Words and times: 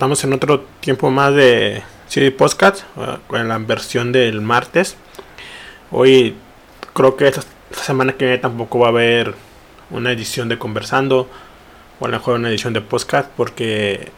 Estamos 0.00 0.24
en 0.24 0.32
otro 0.32 0.62
tiempo 0.80 1.10
más 1.10 1.34
de 1.34 1.82
CD 2.08 2.30
Podcast, 2.30 2.84
con 3.26 3.46
la 3.46 3.58
versión 3.58 4.12
del 4.12 4.40
martes. 4.40 4.96
Hoy 5.90 6.36
creo 6.94 7.18
que 7.18 7.28
esta, 7.28 7.42
semana 7.72 8.14
que 8.14 8.24
viene 8.24 8.40
tampoco 8.40 8.78
va 8.78 8.86
a 8.86 8.88
haber 8.92 9.34
una 9.90 10.10
edición 10.10 10.48
de 10.48 10.58
Conversando 10.58 11.28
o 11.98 12.06
a 12.06 12.08
lo 12.08 12.16
mejor 12.16 12.36
una 12.36 12.48
edición 12.48 12.72
de 12.72 12.80
podcast 12.80 13.30
porque 13.36 14.10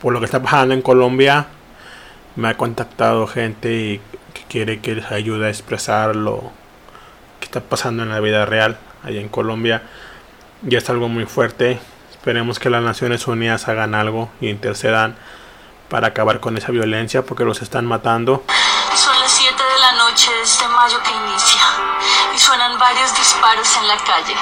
por 0.00 0.12
lo 0.12 0.20
que 0.20 0.26
está 0.26 0.40
pasando 0.40 0.74
en 0.74 0.80
Colombia 0.80 1.48
me 2.36 2.46
ha 2.46 2.56
contactado 2.56 3.26
gente 3.26 3.74
y 3.74 4.00
que 4.32 4.42
quiere 4.48 4.78
que 4.78 4.94
les 4.94 5.10
ayude 5.10 5.46
a 5.46 5.50
expresar 5.50 6.14
lo 6.14 6.52
que 7.40 7.46
está 7.46 7.60
pasando 7.62 8.04
en 8.04 8.10
la 8.10 8.20
vida 8.20 8.46
real 8.46 8.78
allá 9.02 9.20
en 9.20 9.28
Colombia 9.28 9.82
y 10.64 10.76
es 10.76 10.88
algo 10.88 11.08
muy 11.08 11.26
fuerte 11.26 11.80
Esperemos 12.26 12.58
que 12.58 12.70
las 12.70 12.82
Naciones 12.82 13.28
Unidas 13.28 13.68
hagan 13.68 13.94
algo 13.94 14.28
y 14.40 14.48
intercedan 14.48 15.16
para 15.88 16.08
acabar 16.08 16.40
con 16.40 16.56
esa 16.58 16.72
violencia 16.72 17.24
porque 17.24 17.44
los 17.44 17.62
están 17.62 17.86
matando. 17.86 18.42
Son 18.96 19.20
las 19.20 19.30
7 19.30 19.54
de 19.54 19.78
la 19.78 19.92
noche 19.92 20.32
de 20.32 20.42
este 20.42 20.66
mayo 20.66 21.00
que 21.04 21.10
inicia 21.12 21.60
y 22.34 22.36
suenan 22.40 22.80
varios 22.80 23.16
disparos 23.16 23.76
en 23.76 23.86
la 23.86 23.96
calle. 23.98 24.34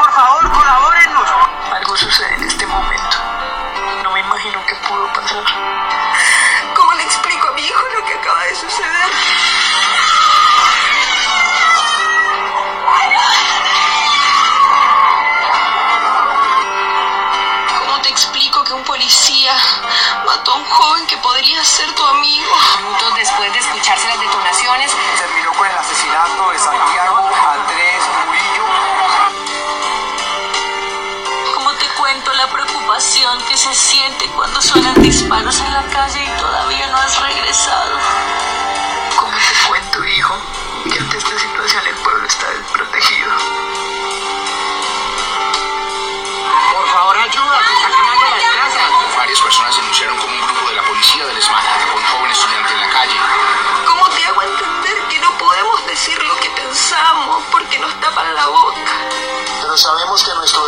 Por 0.00 0.12
favor, 0.12 0.52
colabórennos. 0.52 1.28
Algo 1.76 1.96
sucede 1.96 2.34
en 2.34 2.44
este 2.44 2.66
momento. 2.66 3.16
No 4.02 4.12
me 4.12 4.20
imagino 4.20 4.60
qué 4.68 4.74
pudo 4.86 5.06
pasar. 5.14 5.61
Podría 21.22 21.64
ser 21.64 21.90
tu 21.94 22.04
amigo. 22.04 22.50
Minutos 22.78 23.14
después 23.16 23.52
de 23.52 23.58
escucharse 23.60 24.08
las 24.08 24.20
detonaciones, 24.20 24.92
terminó 25.16 25.52
con 25.52 25.66
el 25.66 25.78
asesinato 25.78 26.50
de 26.50 26.58
Santiago 26.58 27.30
Andrés 27.54 28.02
Murillo. 28.26 28.64
¿Cómo 31.54 31.72
te 31.74 31.86
cuento 31.98 32.32
la 32.34 32.48
preocupación 32.48 33.40
que 33.44 33.56
se 33.56 33.74
siente 33.74 34.26
cuando 34.34 34.60
suenan 34.60 35.00
disparos 35.00 35.60
en 35.60 35.72
la 35.72 35.82
calle 35.84 36.24
y 36.24 36.41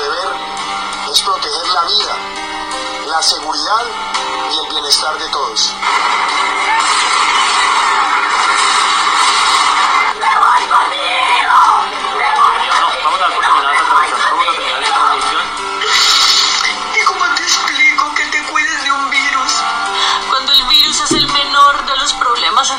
deber 0.04 0.28
es 1.10 1.20
proteger 1.22 1.66
la 1.68 1.82
vida, 1.84 2.16
la 3.06 3.22
seguridad 3.22 3.84
y 4.52 4.58
el 4.58 4.68
bienestar 4.68 5.16
de 5.18 5.28
todos. 5.28 5.72
Vamos 13.04 13.20
a 13.20 13.24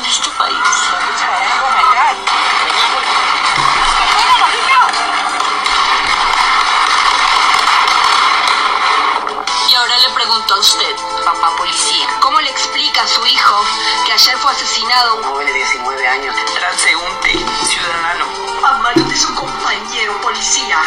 dar 0.00 0.95
policía, 11.54 12.06
¿cómo 12.20 12.40
le 12.40 12.50
explica 12.50 13.02
a 13.02 13.06
su 13.06 13.24
hijo 13.26 13.64
que 14.04 14.12
ayer 14.12 14.36
fue 14.38 14.50
asesinado 14.50 15.16
Un 15.16 15.22
joven 15.24 15.46
de 15.46 15.52
19 15.52 16.08
años. 16.08 16.34
Transeúnte, 16.54 17.32
ciudadano, 17.66 18.26
a 18.64 18.72
manos 18.78 19.08
de 19.08 19.16
su 19.16 19.34
compañero 19.34 20.20
policía. 20.22 20.78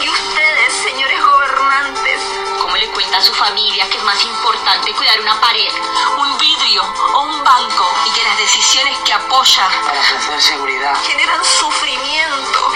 Y 0.00 0.08
ustedes, 0.08 0.72
señores 0.82 1.20
gobernantes, 1.24 2.20
¿Cómo 2.60 2.76
le 2.76 2.88
cuenta 2.88 3.18
a 3.18 3.20
su 3.20 3.32
familia 3.34 3.88
que 3.90 3.98
es 3.98 4.04
más 4.04 4.24
importante 4.24 4.92
cuidar 4.94 5.20
una 5.20 5.38
pared 5.40 5.70
un 6.16 6.38
vidrio 6.38 6.82
o 7.14 7.22
un 7.22 7.44
banco 7.44 7.92
y 8.06 8.10
que 8.10 8.22
las 8.22 8.38
decisiones 8.38 8.96
que 9.04 9.12
apoya 9.12 9.68
Para 9.86 10.00
ofrecer 10.00 10.40
seguridad. 10.40 10.96
generan 11.04 11.44
sufrimiento, 11.44 12.70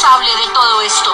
responsable 0.00 0.30
de 0.30 0.52
todo 0.54 0.80
esto? 0.80 1.12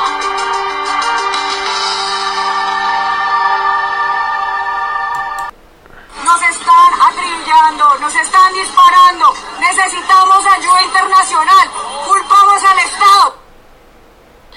Nos 6.25 6.43
están 6.43 7.01
acribillando, 7.01 7.99
nos 7.99 8.15
están 8.15 8.53
disparando. 8.53 9.35
Necesitamos 9.59 10.47
ayuda 10.47 10.83
internacional. 10.85 11.71
Culpamos 12.07 12.63
al 12.63 12.79
Estado. 12.79 13.35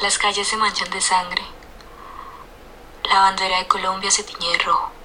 Las 0.01 0.18
calles 0.18 0.47
se 0.47 0.57
manchan 0.57 0.89
de 0.91 1.01
sangre. 1.01 1.44
La 3.06 3.22
bandera 3.22 3.57
de 3.57 3.68
Colombia 3.68 4.12
se 4.12 4.23
tiñe 4.23 4.51
de 4.51 4.59
rojo. 4.59 4.99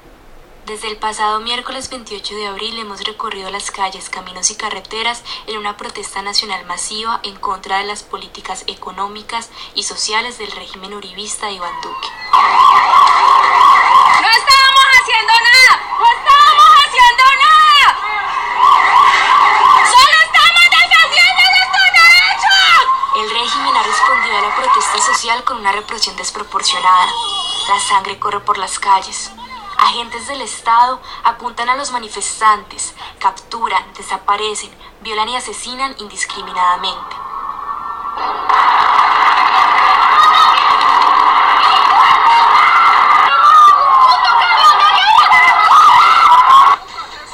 Desde 0.66 0.88
el 0.88 0.96
pasado 0.96 1.40
miércoles 1.40 1.90
28 1.90 2.36
de 2.36 2.46
abril 2.46 2.78
hemos 2.78 3.04
recorrido 3.04 3.50
las 3.50 3.70
calles, 3.70 4.08
caminos 4.08 4.50
y 4.50 4.56
carreteras 4.56 5.22
en 5.46 5.58
una 5.58 5.76
protesta 5.76 6.22
nacional 6.22 6.64
masiva 6.64 7.20
en 7.22 7.36
contra 7.36 7.78
de 7.78 7.84
las 7.84 8.02
políticas 8.02 8.64
económicas 8.66 9.50
y 9.74 9.82
sociales 9.82 10.38
del 10.38 10.50
régimen 10.52 10.94
uribista 10.94 11.48
de 11.48 11.52
Iván 11.52 11.74
Duque. 11.82 12.08
No 12.32 14.28
estábamos 14.30 14.84
haciendo 15.02 15.32
nada. 15.34 15.82
No 15.98 16.06
estábamos 16.16 16.70
haciendo 16.80 17.24
nada. 17.44 17.86
Solo 19.84 20.16
estamos 20.24 20.64
defendiendo 20.70 21.42
nuestros 21.60 21.88
derechos. 22.00 22.88
El 23.16 23.28
régimen 23.30 23.76
ha 23.76 23.82
respondido 23.82 24.38
a 24.38 24.40
la 24.40 24.56
protesta 24.56 24.98
social 25.12 25.44
con 25.44 25.58
una 25.58 25.72
represión 25.72 26.16
desproporcionada. 26.16 27.12
La 27.68 27.78
sangre 27.80 28.18
corre 28.18 28.40
por 28.40 28.56
las 28.56 28.78
calles. 28.78 29.30
Agentes 29.84 30.26
del 30.28 30.40
Estado 30.40 30.98
apuntan 31.24 31.68
a 31.68 31.76
los 31.76 31.92
manifestantes, 31.92 32.94
capturan, 33.18 33.84
desaparecen, 33.92 34.70
violan 35.02 35.28
y 35.28 35.36
asesinan 35.36 35.94
indiscriminadamente. 35.98 37.16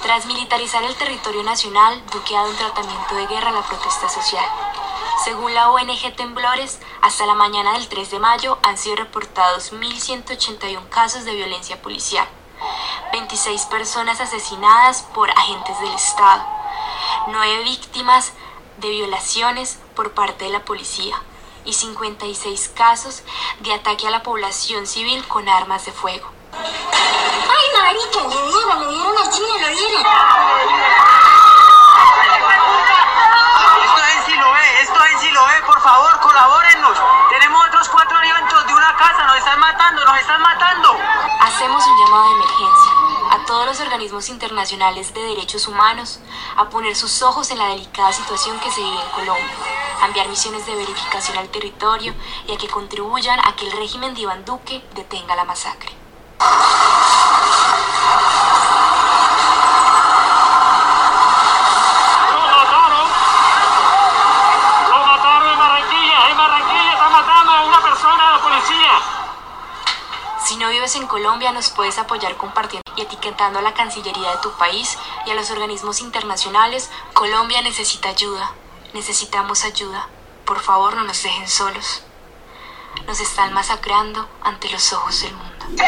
Tras 0.02 0.26
militarizar 0.26 0.82
el 0.82 0.96
territorio 0.96 1.44
nacional, 1.44 2.02
Duque 2.10 2.36
ha 2.36 2.40
dado 2.40 2.50
un 2.50 2.56
tratamiento 2.56 3.14
de 3.14 3.28
guerra 3.28 3.50
a 3.50 3.52
la 3.52 3.62
protesta 3.62 4.08
social. 4.08 4.44
Según 5.22 5.54
la 5.54 5.70
ONG 5.70 6.16
Temblores, 6.16 6.80
hasta 7.00 7.26
la 7.26 7.34
mañana 7.34 7.74
del 7.74 7.86
3 7.86 8.10
de 8.10 8.18
mayo 8.18 8.58
han 8.64 8.76
sido 8.76 8.96
reportados 8.96 9.72
1.181 9.72 10.88
casos 10.88 11.24
de 11.24 11.34
violencia 11.36 11.80
policial, 11.80 12.26
26 13.12 13.66
personas 13.66 14.20
asesinadas 14.20 15.02
por 15.14 15.30
agentes 15.30 15.78
del 15.80 15.92
Estado, 15.92 16.44
9 17.26 17.64
víctimas 17.64 18.32
de 18.76 18.88
violaciones 18.90 19.78
por 19.96 20.12
parte 20.12 20.44
de 20.44 20.50
la 20.50 20.64
policía 20.64 21.20
y 21.64 21.72
56 21.72 22.72
casos 22.74 23.22
de 23.60 23.74
ataque 23.74 24.06
a 24.06 24.10
la 24.10 24.22
población 24.22 24.86
civil 24.86 25.26
con 25.26 25.48
armas 25.48 25.84
de 25.86 25.92
fuego. 25.92 26.30
Ay, 26.52 27.66
marica, 27.76 28.28
le 28.28 28.42
dieron, 28.46 28.80
le 28.80 28.94
dieron 28.94 29.18
a 29.18 29.30
Chile, 29.30 29.58
le 29.58 29.68
dieron. 29.74 30.06
Esto 33.84 34.04
es 34.04 34.16
en 34.16 34.24
Siloé, 34.24 34.82
esto 34.82 35.04
es 35.04 35.12
en 35.12 35.18
Siloé, 35.18 35.62
por 35.66 35.80
favor, 35.82 36.20
colabórennos. 36.20 36.98
Tenemos 37.28 37.66
otros 37.66 37.88
cuatro 37.88 38.18
eventos 38.22 38.66
de 38.66 38.74
una 38.74 38.96
casa, 38.96 39.24
nos 39.24 39.36
están 39.36 39.58
matando, 39.58 40.04
nos 40.04 40.18
están 40.18 40.40
matando. 40.40 40.96
Hacemos 41.40 41.84
un 41.86 41.98
llamado 41.98 42.24
de 42.24 42.34
emergencia 42.36 42.89
a 43.30 43.44
todos 43.46 43.64
los 43.64 43.80
organismos 43.80 44.28
internacionales 44.28 45.14
de 45.14 45.20
derechos 45.20 45.68
humanos 45.68 46.18
a 46.56 46.68
poner 46.68 46.96
sus 46.96 47.22
ojos 47.22 47.50
en 47.52 47.58
la 47.58 47.68
delicada 47.68 48.12
situación 48.12 48.58
que 48.58 48.70
se 48.72 48.80
vive 48.80 49.00
en 49.00 49.10
Colombia. 49.10 49.54
a 50.00 50.06
enviar 50.06 50.28
misiones 50.28 50.64
de 50.64 50.74
verificación 50.74 51.36
al 51.36 51.50
territorio 51.50 52.14
y 52.48 52.52
a 52.52 52.56
que 52.56 52.68
contribuyan 52.68 53.38
a 53.40 53.54
que 53.54 53.66
el 53.66 53.72
régimen 53.72 54.14
de 54.14 54.22
Iván 54.22 54.44
Duque 54.46 54.82
detenga 54.94 55.36
la 55.36 55.44
masacre. 55.44 55.90
En 70.96 71.06
Colombia, 71.06 71.52
nos 71.52 71.70
puedes 71.70 71.98
apoyar 71.98 72.36
compartiendo 72.36 72.82
y 72.96 73.02
etiquetando 73.02 73.60
a 73.60 73.62
la 73.62 73.74
Cancillería 73.74 74.32
de 74.32 74.38
tu 74.42 74.50
país 74.52 74.98
y 75.24 75.30
a 75.30 75.34
los 75.34 75.50
organismos 75.52 76.00
internacionales. 76.00 76.90
Colombia 77.12 77.62
necesita 77.62 78.08
ayuda. 78.08 78.50
Necesitamos 78.92 79.64
ayuda. 79.64 80.08
Por 80.44 80.58
favor, 80.58 80.96
no 80.96 81.04
nos 81.04 81.22
dejen 81.22 81.46
solos. 81.46 82.02
Nos 83.06 83.20
están 83.20 83.52
masacrando 83.52 84.28
ante 84.42 84.68
los 84.68 84.92
ojos 84.92 85.22
del 85.22 85.32
mundo. 85.32 85.84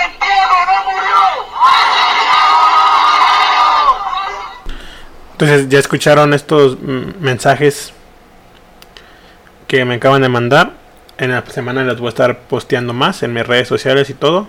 Entonces 5.32 5.68
ya 5.68 5.80
escucharon 5.80 6.32
estos 6.32 6.78
mm, 6.80 7.18
mensajes 7.18 7.92
que 9.66 9.84
me 9.84 9.96
acaban 9.96 10.22
de 10.22 10.28
mandar. 10.28 10.74
En 11.18 11.32
la 11.32 11.44
semana 11.46 11.82
les 11.82 11.98
voy 11.98 12.06
a 12.06 12.10
estar 12.10 12.38
posteando 12.42 12.92
más 12.92 13.24
en 13.24 13.32
mis 13.32 13.44
redes 13.44 13.66
sociales 13.66 14.08
y 14.08 14.14
todo. 14.14 14.46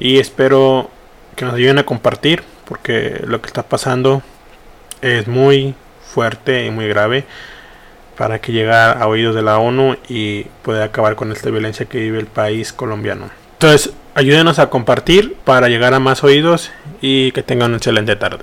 Y 0.00 0.18
espero 0.18 0.90
que 1.36 1.44
nos 1.44 1.54
ayuden 1.54 1.78
a 1.78 1.84
compartir 1.84 2.42
porque 2.64 3.20
lo 3.26 3.40
que 3.42 3.46
está 3.48 3.62
pasando 3.62 4.22
es 5.02 5.28
muy 5.28 5.74
fuerte 6.02 6.64
y 6.64 6.70
muy 6.70 6.88
grave 6.88 7.24
para 8.16 8.40
que 8.40 8.52
llegue 8.52 8.72
a 8.72 9.06
oídos 9.06 9.34
de 9.34 9.42
la 9.42 9.58
ONU 9.58 9.96
y 10.08 10.44
pueda 10.62 10.84
acabar 10.84 11.16
con 11.16 11.32
esta 11.32 11.50
violencia 11.50 11.86
que 11.86 11.98
vive 11.98 12.18
el 12.18 12.26
país 12.26 12.72
colombiano. 12.72 13.30
Entonces, 13.52 13.92
ayúdenos 14.14 14.58
a 14.58 14.70
compartir 14.70 15.36
para 15.44 15.68
llegar 15.68 15.92
a 15.92 16.00
más 16.00 16.24
oídos 16.24 16.70
y 17.02 17.32
que 17.32 17.42
tengan 17.42 17.70
una 17.70 17.76
excelente 17.76 18.16
tarde. 18.16 18.38